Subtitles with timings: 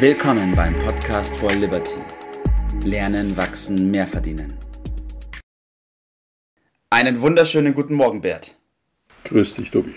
[0.00, 1.96] Willkommen beim Podcast for Liberty.
[2.84, 4.56] Lernen, wachsen, mehr verdienen.
[6.88, 8.56] Einen wunderschönen guten Morgen, Bert.
[9.24, 9.96] Grüß dich, Tobi.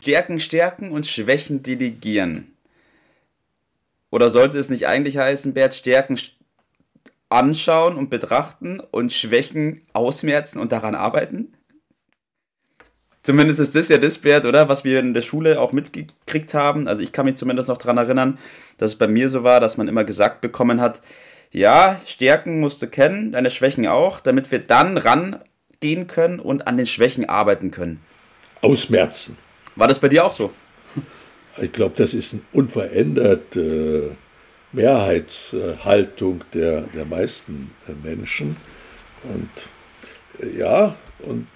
[0.00, 2.56] Stärken, stärken und Schwächen delegieren.
[4.10, 6.18] Oder sollte es nicht eigentlich heißen, Bert, Stärken
[7.28, 11.51] anschauen und betrachten und Schwächen ausmerzen und daran arbeiten?
[13.22, 14.68] Zumindest ist das ja das Wert, oder?
[14.68, 16.88] Was wir in der Schule auch mitgekriegt haben.
[16.88, 18.38] Also ich kann mich zumindest noch daran erinnern,
[18.78, 21.02] dass es bei mir so war, dass man immer gesagt bekommen hat,
[21.52, 26.78] ja, Stärken musst du kennen, deine Schwächen auch, damit wir dann rangehen können und an
[26.78, 28.00] den Schwächen arbeiten können.
[28.62, 29.36] Ausmerzen.
[29.76, 30.50] War das bei dir auch so?
[31.60, 34.16] Ich glaube, das ist eine unveränderte äh,
[34.72, 38.56] Mehrheitshaltung der, der meisten äh, Menschen.
[39.24, 39.50] Und
[40.40, 41.46] äh, ja, und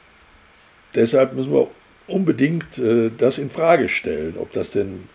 [0.97, 1.69] deshalb müssen wir
[2.09, 5.09] unbedingt äh, das in Frage stellen, ob das denn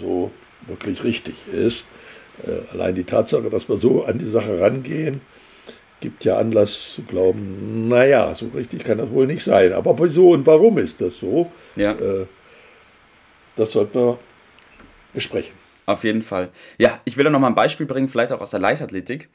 [0.00, 0.30] so
[0.66, 1.86] wirklich richtig ist.
[2.46, 5.20] Äh, allein die Tatsache, dass wir so an die Sache rangehen,
[6.00, 9.72] gibt ja Anlass zu glauben, naja, so richtig kann das wohl nicht sein.
[9.72, 11.50] Aber wieso und warum ist das so?
[11.76, 11.92] Ja.
[11.92, 12.26] Äh,
[13.56, 14.18] das sollten wir
[15.12, 15.54] besprechen.
[15.86, 16.50] Auf jeden Fall.
[16.76, 19.28] Ja, ich will noch mal ein Beispiel bringen, vielleicht auch aus der Leichtathletik.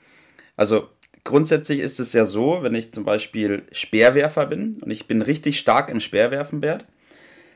[0.55, 0.87] Also
[1.23, 5.59] grundsätzlich ist es ja so, wenn ich zum Beispiel Speerwerfer bin und ich bin richtig
[5.59, 6.85] stark im Speerwerfen, Bert,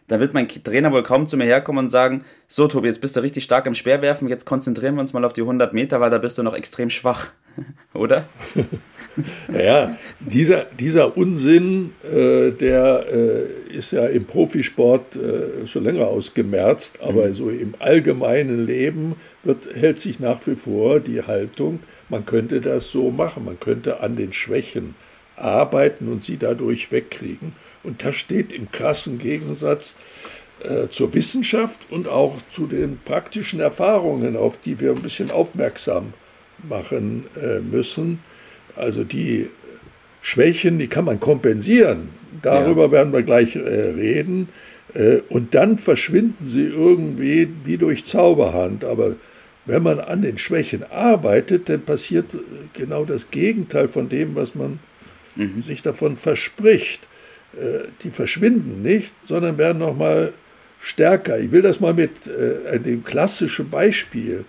[0.08, 3.18] dann wird mein Trainer wohl kaum zu mir herkommen und sagen, so Tobi, jetzt bist
[3.18, 6.10] du richtig stark im Speerwerfen, jetzt konzentrieren wir uns mal auf die 100 Meter, weil
[6.10, 7.32] da bist du noch extrem schwach,
[7.94, 8.28] oder?
[9.48, 17.00] naja, dieser, dieser Unsinn, äh, der äh, ist ja im Profisport äh, schon länger ausgemerzt,
[17.02, 17.34] aber mhm.
[17.34, 22.92] so im allgemeinen Leben wird, hält sich nach wie vor die Haltung, man könnte das
[22.92, 24.96] so machen, man könnte an den Schwächen
[25.36, 27.54] arbeiten und sie dadurch wegkriegen.
[27.84, 29.94] Und das steht im krassen Gegensatz
[30.62, 36.14] äh, zur Wissenschaft und auch zu den praktischen Erfahrungen, auf die wir ein bisschen aufmerksam
[36.68, 38.20] machen äh, müssen.
[38.76, 39.50] Also die
[40.22, 42.10] Schwächen, die kann man kompensieren.
[42.42, 42.92] Darüber ja.
[42.92, 44.50] werden wir gleich äh, reden.
[44.94, 48.84] Äh, und dann verschwinden sie irgendwie wie durch Zauberhand.
[48.84, 49.16] Aber
[49.66, 52.26] wenn man an den Schwächen arbeitet, dann passiert
[52.74, 54.80] genau das Gegenteil von dem, was man
[55.36, 55.62] mhm.
[55.62, 57.02] sich davon verspricht.
[58.04, 60.34] Die verschwinden nicht, sondern werden noch mal
[60.80, 61.40] stärker.
[61.40, 64.46] Ich will das mal mit äh, dem klassischen Beispiel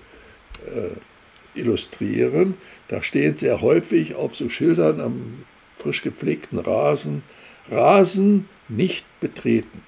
[1.59, 2.55] illustrieren.
[2.89, 5.45] Da stehen sehr häufig auf so Schildern am
[5.77, 7.23] frisch gepflegten Rasen,
[7.71, 9.83] Rasen nicht betreten.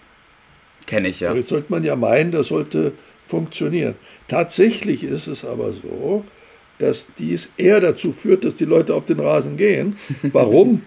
[0.86, 1.34] Kenne ich ja.
[1.34, 2.92] Jetzt sollte man ja meinen, das sollte
[3.26, 3.94] funktionieren.
[4.28, 6.24] Tatsächlich ist es aber so,
[6.78, 9.96] dass dies eher dazu führt, dass die Leute auf den Rasen gehen.
[10.22, 10.82] Warum?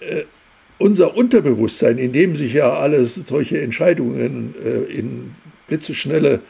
[0.00, 0.24] äh,
[0.78, 5.34] unser Unterbewusstsein, in dem sich ja alles solche Entscheidungen äh, in
[5.68, 6.40] Blitzeschnelle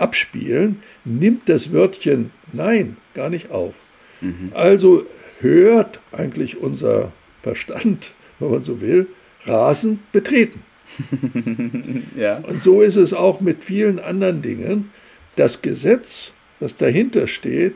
[0.00, 3.74] abspielen, nimmt das Wörtchen Nein gar nicht auf.
[4.20, 4.52] Mhm.
[4.54, 5.06] Also
[5.40, 9.08] hört eigentlich unser Verstand, wenn man so will,
[9.44, 10.62] Rasen betreten.
[12.16, 12.38] ja.
[12.38, 14.90] Und so ist es auch mit vielen anderen Dingen.
[15.36, 17.74] Das Gesetz, das dahinter steht,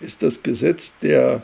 [0.00, 1.42] ist das Gesetz der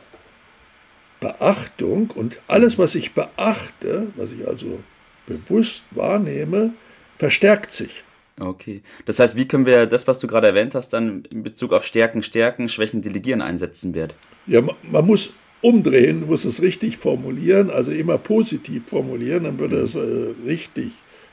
[1.21, 4.81] Beachtung und alles, was ich beachte, was ich also
[5.27, 6.73] bewusst wahrnehme,
[7.19, 8.03] verstärkt sich.
[8.39, 8.83] Okay.
[9.05, 11.85] Das heißt, wie können wir das, was du gerade erwähnt hast, dann in Bezug auf
[11.85, 14.15] Stärken, Stärken, Schwächen, Delegieren einsetzen, Bert?
[14.47, 15.33] Ja, man muss
[15.63, 20.93] umdrehen, muss es richtig formulieren, also immer positiv formulieren, dann würde es äh, richtig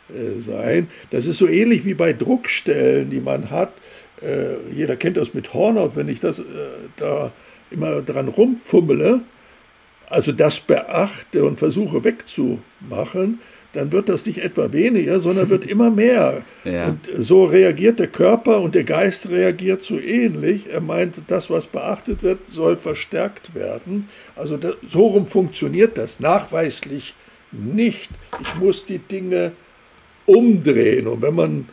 [0.10, 0.90] äh, sein.
[1.12, 3.74] Das ist so ähnlich wie bei Druckstellen, die man hat.
[4.22, 6.44] Äh, jeder kennt das mit Hornhaut, wenn ich das äh,
[6.98, 7.32] da
[7.70, 9.22] immer dran rumfummele,
[10.10, 13.40] also das beachte und versuche wegzumachen,
[13.74, 16.44] dann wird das nicht etwa weniger, sondern wird immer mehr.
[16.64, 16.88] Ja.
[16.88, 20.66] Und so reagiert der Körper und der Geist reagiert so ähnlich.
[20.70, 24.10] Er meint, das, was beachtet wird, soll verstärkt werden.
[24.36, 27.14] Also das, so rum funktioniert das nachweislich
[27.54, 28.10] nicht.
[28.42, 29.54] Ich muss die Dinge
[30.26, 31.08] umdrehen.
[31.08, 31.70] Und wenn man,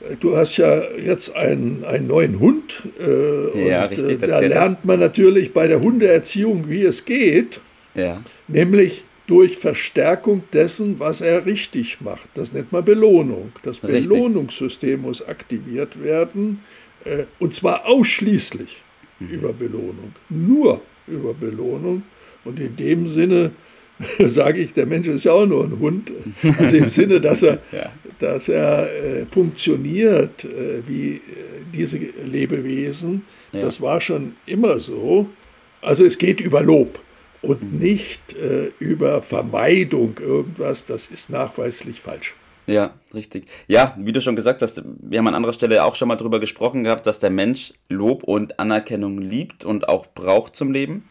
[0.00, 4.40] äh, du hast ja jetzt einen, einen neuen Hund, äh, ja, und, richtig, äh, da
[4.40, 7.60] lernt man natürlich bei der Hundeerziehung, wie es geht,
[7.94, 8.20] ja.
[8.48, 12.28] nämlich durch Verstärkung dessen, was er richtig macht.
[12.34, 13.52] Das nennt man Belohnung.
[13.62, 14.08] Das richtig.
[14.08, 16.60] Belohnungssystem muss aktiviert werden,
[17.04, 18.82] äh, und zwar ausschließlich
[19.18, 19.28] mhm.
[19.28, 22.02] über Belohnung, nur über Belohnung.
[22.44, 23.50] Und in dem Sinne
[24.18, 26.12] sage ich, der Mensch ist ja auch nur ein Hund.
[26.58, 27.92] Also im Sinne, dass er, ja.
[28.18, 31.20] dass er äh, funktioniert äh, wie äh,
[31.74, 33.24] diese Lebewesen.
[33.52, 33.62] Ja.
[33.62, 35.28] Das war schon immer so.
[35.80, 37.00] Also es geht über Lob
[37.46, 40.86] und nicht äh, über Vermeidung irgendwas.
[40.86, 42.34] Das ist nachweislich falsch.
[42.66, 43.46] Ja, richtig.
[43.68, 46.40] Ja, wie du schon gesagt hast, wir haben an anderer Stelle auch schon mal darüber
[46.40, 51.08] gesprochen gehabt, dass der Mensch Lob und Anerkennung liebt und auch braucht zum Leben.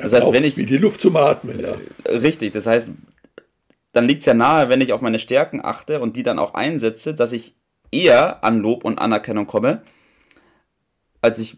[0.00, 0.56] Das heißt, wenn ich.
[0.56, 1.76] Wie die Luft zum Atmen, ja.
[2.08, 2.90] Richtig, das heißt,
[3.92, 6.54] dann liegt es ja nahe, wenn ich auf meine Stärken achte und die dann auch
[6.54, 7.54] einsetze, dass ich
[7.90, 9.82] eher an Lob und Anerkennung komme,
[11.20, 11.56] als ich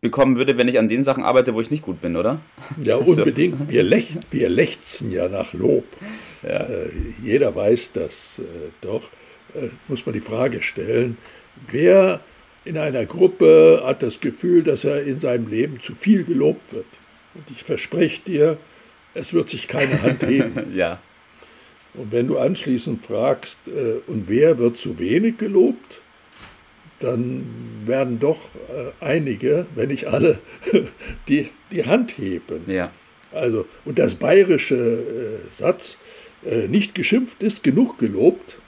[0.00, 2.40] bekommen würde, wenn ich an den Sachen arbeite, wo ich nicht gut bin, oder?
[2.80, 3.70] Ja, unbedingt.
[3.70, 5.84] Wir, lech, wir lechzen ja nach Lob.
[6.42, 6.60] Ja.
[6.66, 6.90] Äh,
[7.22, 8.42] jeder weiß das äh,
[8.80, 9.10] doch.
[9.54, 11.18] Äh, muss man die Frage stellen,
[11.70, 12.20] wer
[12.64, 16.86] in einer Gruppe hat das Gefühl, dass er in seinem Leben zu viel gelobt wird?
[17.34, 18.58] Und ich verspreche dir,
[19.14, 20.52] es wird sich keine Hand heben.
[20.74, 21.00] ja.
[21.94, 26.02] Und wenn du anschließend fragst, äh, und wer wird zu wenig gelobt,
[27.00, 27.44] dann
[27.84, 30.38] werden doch äh, einige, wenn nicht alle,
[31.28, 32.62] die, die Hand heben.
[32.66, 32.90] Ja.
[33.32, 35.96] Also, und das bayerische äh, Satz,
[36.44, 38.58] äh, nicht geschimpft ist, genug gelobt,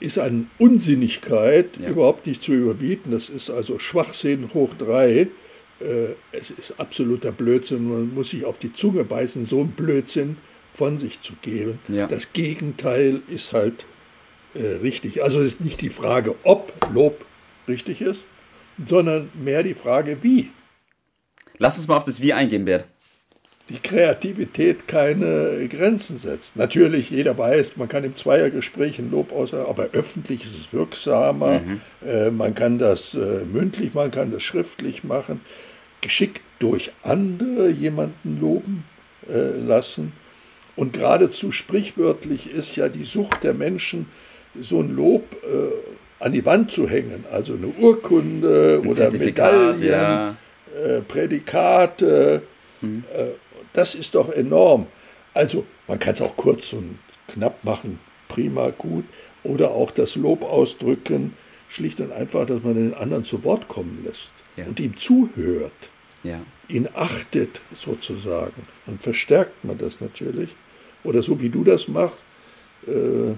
[0.00, 1.90] ist an Unsinnigkeit ja.
[1.90, 3.10] überhaupt nicht zu überbieten.
[3.10, 5.28] Das ist also Schwachsinn hoch drei.
[6.32, 7.88] Es ist absoluter Blödsinn.
[7.88, 10.36] Man muss sich auf die Zunge beißen, so ein Blödsinn
[10.74, 11.78] von sich zu geben.
[11.88, 12.06] Ja.
[12.06, 13.86] Das Gegenteil ist halt
[14.54, 15.22] richtig.
[15.22, 17.24] Also es ist nicht die Frage, ob Lob
[17.68, 18.24] richtig ist,
[18.84, 20.50] sondern mehr die Frage, wie.
[21.58, 22.86] Lass uns mal auf das Wie eingehen, Bert.
[23.68, 26.56] Die Kreativität keine Grenzen setzt.
[26.56, 31.60] Natürlich, jeder weiß, man kann im Zweiergespräch ein Lob äußern, aber öffentlich ist es wirksamer.
[31.60, 31.80] Mhm.
[32.04, 35.40] Äh, man kann das äh, mündlich, man kann das schriftlich machen.
[36.00, 38.84] Geschickt durch andere jemanden loben
[39.28, 40.14] äh, lassen.
[40.74, 44.06] Und geradezu sprichwörtlich ist ja die Sucht der Menschen,
[44.60, 45.89] so ein Lob äh,
[46.20, 50.36] an die Wand zu hängen, also eine Urkunde ein oder Medaillen, ja.
[50.76, 52.42] äh, Prädikate,
[52.80, 53.04] hm.
[53.12, 53.28] äh,
[53.72, 54.86] das ist doch enorm.
[55.32, 59.04] Also man kann es auch kurz und knapp machen, prima, gut,
[59.42, 61.34] oder auch das Lob ausdrücken,
[61.68, 64.66] schlicht und einfach, dass man den anderen zu Wort kommen lässt ja.
[64.66, 65.72] und ihm zuhört,
[66.22, 66.40] ja.
[66.68, 68.62] ihn achtet sozusagen.
[68.86, 70.50] Dann verstärkt man das natürlich.
[71.02, 72.18] Oder so wie du das machst,
[72.86, 73.34] äh,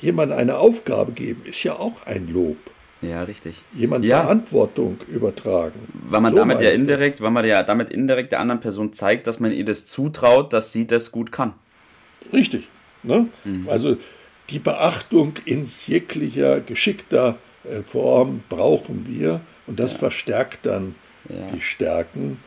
[0.00, 2.56] jemand eine Aufgabe geben, ist ja auch ein Lob.
[3.02, 3.56] Ja, richtig.
[3.74, 4.22] Jemand ja.
[4.22, 5.88] Verantwortung übertragen.
[6.08, 9.26] Weil man so damit ja indirekt, weil man ja damit indirekt der anderen Person zeigt,
[9.26, 11.52] dass man ihr das zutraut, dass sie das gut kann.
[12.32, 12.68] Richtig.
[13.02, 13.28] Ne?
[13.44, 13.68] Mhm.
[13.68, 13.98] Also
[14.50, 19.98] die Beachtung in jeglicher geschickter äh, Form brauchen wir und das ja.
[19.98, 20.94] verstärkt dann
[21.28, 21.50] ja.
[21.54, 22.38] die Stärken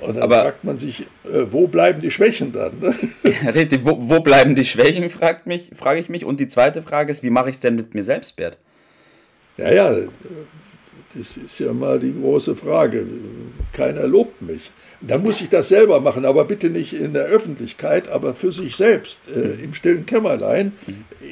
[0.00, 2.78] und dann Aber, fragt man sich, äh, wo bleiben die Schwächen dann?
[2.80, 2.94] Ne?
[3.54, 6.24] Richtig, wo, wo bleiben die Schwächen, fragt mich, frage ich mich.
[6.24, 8.58] Und die zweite Frage ist, wie mache ich es denn mit mir selbst, Bert?
[9.56, 9.96] Ja, ja,
[11.14, 13.06] das ist ja mal die große Frage.
[13.72, 14.70] Keiner lobt mich.
[15.00, 18.76] Dann muss ich das selber machen, aber bitte nicht in der Öffentlichkeit, aber für sich
[18.76, 20.72] selbst, äh, im stillen Kämmerlein,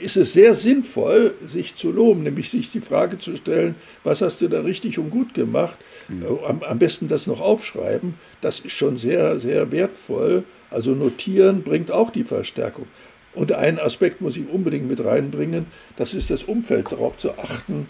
[0.03, 4.43] ist es sehr sinnvoll, sich zu loben, nämlich sich die Frage zu stellen, was hast
[4.43, 5.76] du da richtig und gut gemacht?
[6.09, 6.23] Mhm.
[6.23, 10.44] Äh, am, am besten das noch aufschreiben, das ist schon sehr, sehr wertvoll.
[10.71, 12.87] Also notieren bringt auch die Verstärkung.
[13.35, 15.67] Und einen Aspekt muss ich unbedingt mit reinbringen,
[15.97, 17.88] das ist das Umfeld, darauf zu achten,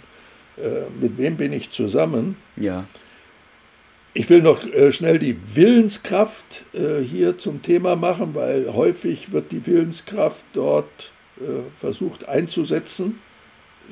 [1.01, 2.37] mit wem bin ich zusammen.
[2.57, 2.85] Ja.
[4.17, 9.51] Ich will noch äh, schnell die Willenskraft äh, hier zum Thema machen, weil häufig wird
[9.51, 11.43] die Willenskraft dort äh,
[11.81, 13.19] versucht einzusetzen.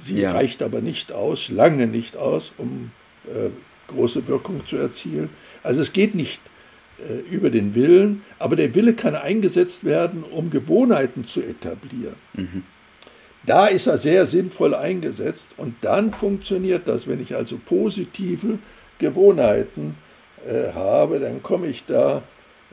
[0.00, 0.30] Sie ja.
[0.30, 2.92] reicht aber nicht aus, lange nicht aus, um
[3.26, 3.50] äh,
[3.92, 5.28] große Wirkung zu erzielen.
[5.64, 6.40] Also es geht nicht
[7.00, 12.14] äh, über den Willen, aber der Wille kann eingesetzt werden, um Gewohnheiten zu etablieren.
[12.34, 12.62] Mhm.
[13.46, 17.08] Da ist er sehr sinnvoll eingesetzt und dann funktioniert das.
[17.08, 18.58] Wenn ich also positive
[18.98, 19.96] Gewohnheiten
[20.46, 22.22] äh, habe, dann komme ich da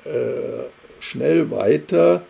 [0.06, 0.66] äh,
[1.00, 2.22] schnell weiter.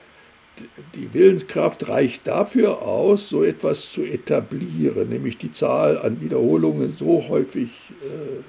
[0.96, 7.26] Die Willenskraft reicht dafür aus, so etwas zu etablieren, nämlich die Zahl an Wiederholungen so
[7.30, 7.70] häufig
[8.02, 8.44] äh,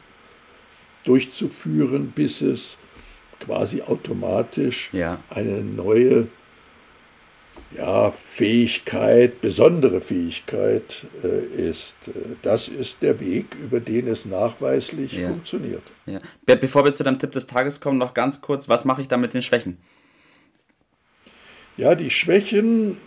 [1.04, 2.76] durchzuführen, bis es
[3.38, 5.18] quasi automatisch ja.
[5.30, 6.28] eine neue
[7.76, 11.96] ja, Fähigkeit, besondere Fähigkeit äh, ist.
[12.42, 15.28] Das ist der Weg, über den es nachweislich ja.
[15.28, 15.82] funktioniert.
[16.06, 16.18] Ja.
[16.44, 19.16] Bevor wir zu deinem Tipp des Tages kommen, noch ganz kurz, was mache ich da
[19.16, 19.78] mit den Schwächen?
[21.76, 22.98] Ja, die Schwächen,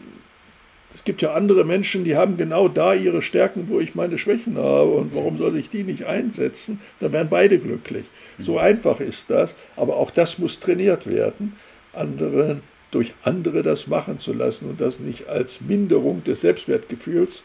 [0.96, 4.58] es gibt ja andere Menschen, die haben genau da ihre Stärken, wo ich meine Schwächen
[4.58, 4.92] habe.
[4.92, 6.80] Und warum soll ich die nicht einsetzen?
[7.00, 8.06] Dann wären beide glücklich.
[8.40, 8.60] So mhm.
[8.60, 11.56] einfach ist das, aber auch das muss trainiert werden.
[11.92, 12.62] Anderen
[12.94, 17.44] durch andere das machen zu lassen und das nicht als Minderung des Selbstwertgefühls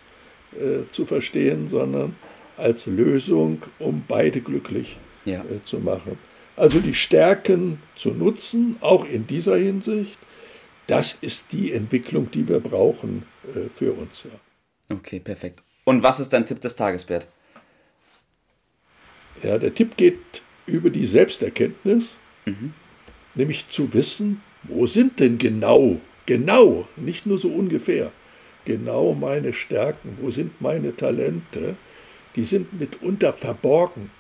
[0.52, 2.17] äh, zu verstehen, sondern
[2.57, 5.40] als Lösung, um beide glücklich ja.
[5.45, 6.19] äh, zu machen.
[6.57, 10.19] Also die Stärken zu nutzen, auch in dieser Hinsicht,
[10.87, 13.25] das ist die Entwicklung, die wir brauchen
[13.55, 14.25] äh, für uns.
[14.25, 14.97] Ja.
[14.97, 15.62] Okay, perfekt.
[15.85, 17.28] Und was ist dein Tipp des Tages, Bert?
[19.43, 22.75] Ja, der Tipp geht über die Selbsterkenntnis, mhm.
[23.35, 28.12] nämlich zu wissen, wo sind denn genau, genau, nicht nur so ungefähr,
[28.64, 31.76] genau meine Stärken, wo sind meine Talente,
[32.37, 34.10] die sind mitunter verborgen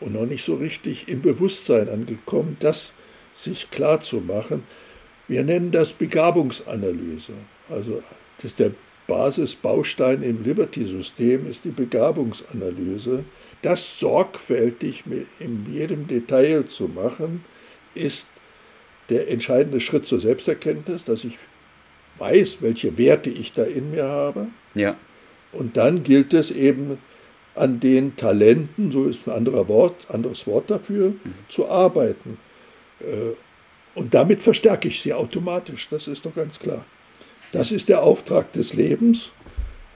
[0.00, 2.92] und noch nicht so richtig im Bewusstsein angekommen, das
[3.34, 4.64] sich klar zu machen.
[5.26, 7.32] Wir nennen das Begabungsanalyse.
[7.68, 8.02] Also
[8.36, 8.72] das ist der
[9.06, 13.24] Basisbaustein im Liberty-System ist die Begabungsanalyse.
[13.62, 15.04] Das sorgfältig
[15.38, 17.44] in jedem Detail zu machen,
[17.94, 18.28] ist
[19.08, 21.38] der entscheidende Schritt zur Selbsterkenntnis, dass ich
[22.18, 24.48] weiß, welche Werte ich da in mir habe.
[24.74, 24.96] Ja.
[25.52, 26.98] Und dann gilt es eben
[27.54, 31.34] an den Talenten, so ist ein anderer Wort, anderes Wort dafür, mhm.
[31.48, 32.38] zu arbeiten.
[33.00, 33.34] Äh,
[33.94, 36.84] und damit verstärke ich sie automatisch, das ist doch ganz klar.
[37.52, 39.30] Das ist der Auftrag des Lebens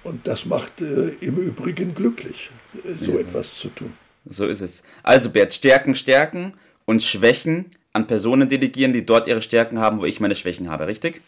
[0.05, 2.51] und das macht äh, im Übrigen glücklich,
[2.85, 3.21] äh, so ja.
[3.21, 3.93] etwas zu tun.
[4.25, 4.85] So ist es.
[5.03, 10.05] Also Bert, Stärken, Stärken und Schwächen an Personen delegieren, die dort ihre Stärken haben, wo
[10.05, 11.23] ich meine Schwächen habe, richtig?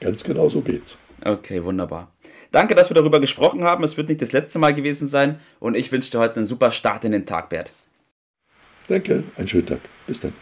[0.00, 0.96] Ganz genau so geht's.
[1.22, 2.12] Okay, wunderbar.
[2.52, 3.84] Danke, dass wir darüber gesprochen haben.
[3.84, 6.72] Es wird nicht das letzte Mal gewesen sein und ich wünsche dir heute einen super
[6.72, 7.72] Start in den Tag, Bert.
[8.88, 9.80] Danke, einen schönen Tag.
[10.06, 10.32] Bis dann.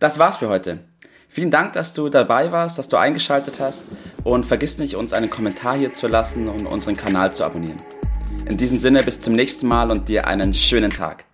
[0.00, 0.80] Das war's für heute.
[1.28, 3.84] Vielen Dank, dass du dabei warst, dass du eingeschaltet hast
[4.24, 7.80] und vergiss nicht, uns einen Kommentar hier zu lassen und unseren Kanal zu abonnieren.
[8.48, 11.26] In diesem Sinne, bis zum nächsten Mal und dir einen schönen Tag.